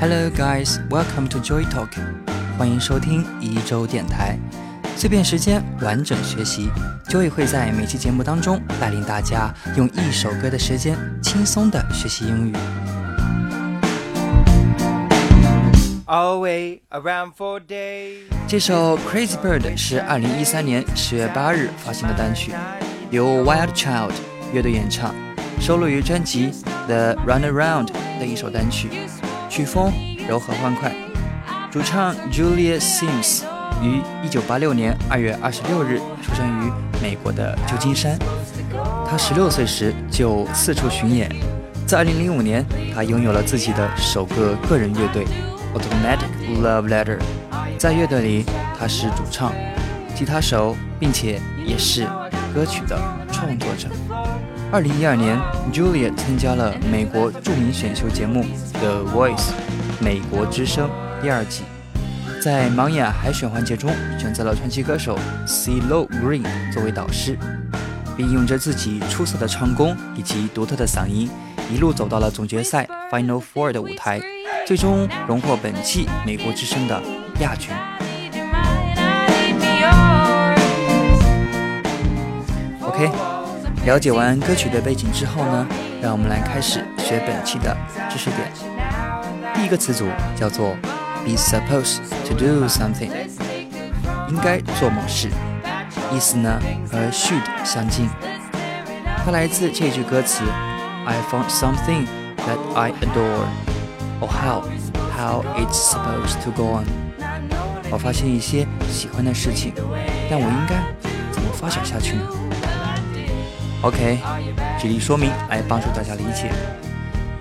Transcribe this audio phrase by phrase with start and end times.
[0.00, 1.88] Hello guys, welcome to Joy Talk，
[2.58, 4.36] 欢迎收听一周电台，
[4.96, 6.68] 碎片时间，完整学习。
[7.08, 12.56] Joy 会在每期节目当中带领大家用一首歌的时间轻松的学习英语。
[16.06, 18.24] Away around for day。
[18.46, 22.52] 这首 Crazy Bird 是2013年10月8日发行的单曲，
[23.10, 24.10] 由 Wild Child
[24.52, 25.14] 乐队演唱，
[25.58, 26.52] 收录于专辑
[26.86, 27.88] The Runaround
[28.20, 28.90] 的一首单曲，
[29.48, 29.90] 曲风
[30.28, 30.94] 柔和欢快。
[31.70, 33.44] 主唱 Julia Sims
[33.82, 38.18] 于1986年2月26日出生于美国的旧金山。
[39.08, 41.34] 他16岁时就四处巡演，
[41.86, 42.62] 在2005年，
[42.94, 45.24] 他拥有了自己的首个个人乐队
[45.74, 47.18] Automatic Love Letter。
[47.78, 48.44] 在乐队里，
[48.78, 49.52] 他是主唱、
[50.14, 52.06] 吉他手，并且也是
[52.54, 52.98] 歌曲的
[53.30, 53.88] 创作者。
[54.72, 55.38] 二零一二年
[55.72, 58.44] ，Julia 参加了美国著名选秀节目
[58.80, 59.36] 《The Voice》
[60.00, 60.90] 美国之声
[61.22, 61.62] 第二季，
[62.42, 67.38] 在盲眼海选环节中选择了传奇歌手 CeeLo Green 作为导师，
[68.16, 71.30] 并用着自己出色的唱功以及独特的嗓音，
[71.70, 74.20] 一路走到了总决赛 Final Four 的舞台，
[74.66, 77.00] 最终荣获本季美国之声的
[77.40, 77.70] 亚军。
[82.80, 83.10] OK，
[83.84, 85.66] 了解完歌曲的背景之后呢，
[86.00, 87.76] 让我们来开始学本期的
[88.08, 88.50] 知识点。
[89.54, 90.74] 第一个词组叫做
[91.24, 93.10] be supposed to do something，
[94.28, 95.28] 应该做某事，
[96.10, 96.58] 意思呢
[96.90, 98.08] 和 should 相近。
[99.24, 100.42] 它来自这句歌词
[101.04, 102.06] ：I found something
[102.38, 103.73] that I adore.
[104.24, 104.62] Oh how
[105.12, 106.86] how it's supposed to go on.
[107.90, 109.74] 我发现一些喜欢的事情，
[110.30, 110.82] 但我应该
[111.30, 112.22] 怎么发展下去呢
[113.82, 114.18] ？OK，
[114.80, 116.50] 举例说明来帮助大家理解。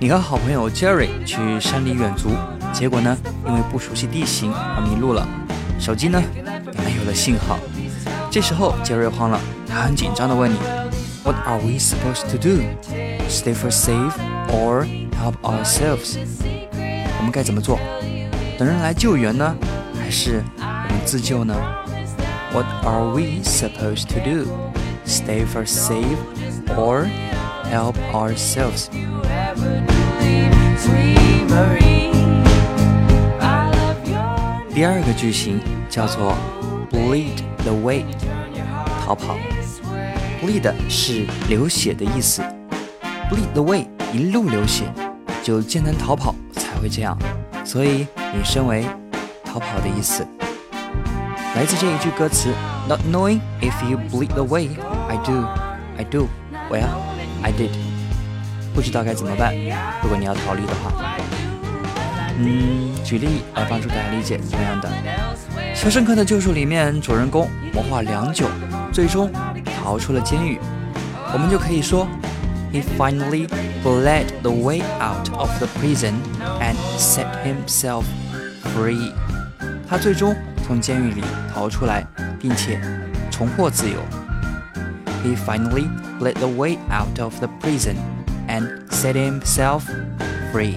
[0.00, 2.30] 你和好朋友 Jerry 去山里远足，
[2.72, 3.16] 结果呢，
[3.46, 5.24] 因为不熟悉地形而迷路了，
[5.78, 7.60] 手机呢也没有了信号。
[8.28, 9.38] 这时候 Jerry 慌了，
[9.68, 10.56] 他很紧张地问你
[11.22, 12.60] ：What are we supposed to do?
[13.28, 14.12] Stay for safe
[14.48, 14.84] or
[15.22, 16.18] help ourselves?
[17.22, 17.78] 我们该怎么做？
[18.58, 19.56] 等人来救援呢，
[19.96, 21.54] 还是我们自救呢
[22.52, 24.50] ？What are we supposed to do?
[25.06, 26.18] Stay for safe
[26.76, 27.06] or
[27.70, 28.88] help ourselves?
[34.74, 36.34] 第二个句型叫做
[36.90, 38.04] bleed the way，
[39.06, 39.36] 逃跑。
[40.44, 42.42] bleed 是流血的意思
[43.30, 44.92] ，bleed the way 一路流血，
[45.44, 46.34] 就艰难逃跑
[46.82, 47.16] 会这样，
[47.64, 48.84] 所以引申为
[49.44, 50.26] 逃跑的意思。
[51.54, 52.48] 来自这一句歌词
[52.88, 54.70] ，Not knowing if you bleed the way,
[55.08, 55.46] I do,
[55.96, 56.28] I do,
[56.68, 56.88] well,
[57.42, 57.70] I did。
[58.74, 59.54] 不知道该怎么办，
[60.02, 61.14] 如果你要逃离的话。
[62.38, 64.88] 嗯，举例来帮助大家理解同样的。
[65.74, 68.46] 《肖申克的救赎》里面，主人公谋划良久，
[68.90, 69.30] 最终
[69.84, 70.58] 逃出了监狱。
[71.32, 72.08] 我们就可以说
[72.72, 73.46] ，He finally
[73.83, 76.13] bled the way out of the prison
[76.59, 78.03] and set himself
[78.75, 79.13] free。
[79.87, 80.35] 他最终
[80.65, 81.21] 从监狱里
[81.53, 82.05] 逃出来，
[82.39, 82.79] 并且
[83.31, 83.99] 重获自由。
[85.23, 87.95] He finally bled the way out of the prison
[88.47, 89.83] and set himself
[90.53, 90.75] free。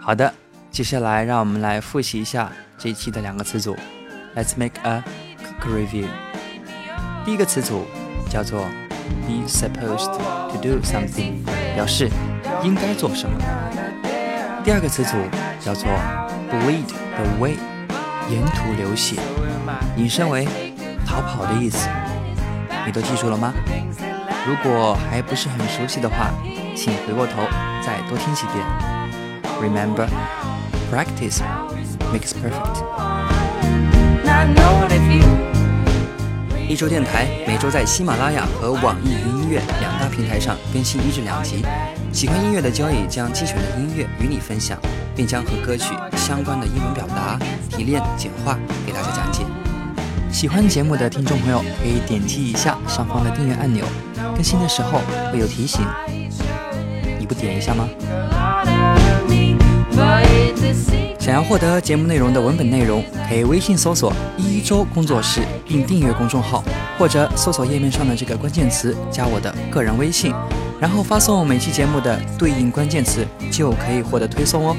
[0.00, 0.32] 好的，
[0.70, 3.76] 接下来让我们来复习一下这一期的两个词组。
[4.36, 5.02] Let's make a
[5.60, 6.06] quick review。
[7.23, 7.85] 第一个词组
[8.29, 8.65] 叫做
[9.27, 10.11] be supposed
[10.49, 11.43] to do something，
[11.75, 12.09] 表示
[12.63, 13.37] 应该做什么。
[14.63, 15.15] 第二个词组
[15.59, 15.89] 叫做
[16.49, 17.57] bleed the way，
[18.29, 19.17] 沿途流血，
[19.95, 20.47] 引申为
[21.05, 21.87] 逃跑的意思。
[22.85, 23.53] 你都记住了吗？
[24.47, 26.31] 如果还不是很熟悉的话，
[26.75, 27.43] 请回过头
[27.85, 28.65] 再多听几遍。
[29.61, 30.07] Remember,
[30.91, 31.41] practice
[32.11, 32.81] makes perfect.
[36.71, 41.65] 一周电台每周在喜马拉雅和网易云音乐两大平台上更新一至两集。
[42.13, 44.79] 喜欢音乐的交易将精选的音乐与你分享，
[45.13, 47.37] 并将和歌曲相关的英文表达
[47.69, 48.57] 提炼简化
[48.87, 49.43] 给大家讲解。
[50.31, 53.83] 喜欢节目的听众朋友可以点击一下上方的订阅按钮，
[54.33, 55.81] 更新的时候会有提醒。
[57.19, 57.85] 你不点一下吗？
[61.19, 66.63] 想要获得节目内容的文本内容，可以微信搜索“一周工作室”并订阅公众号，
[66.97, 70.33] 或者搜索页面上的这个关键词加我的个人微信
[70.79, 74.75] 然后发送每期节目的对应关键词，就可以获得推送哦。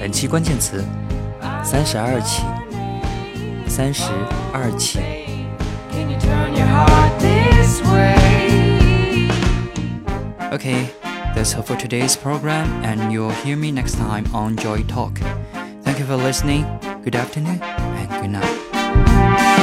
[0.00, 0.84] 本期关键词：
[1.62, 2.42] 三十二起，
[3.68, 4.10] 三十
[4.52, 4.98] 二起。
[10.50, 10.86] Okay,
[11.34, 15.18] that's all for today's program, and you'll hear me next time on Joy Talk.
[15.82, 16.62] Thank you for listening.
[17.02, 19.53] Good afternoon and good night.